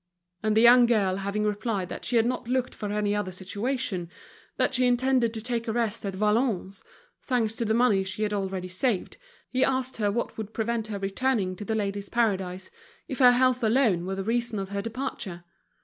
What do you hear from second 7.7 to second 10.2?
money she had already saved, he asked her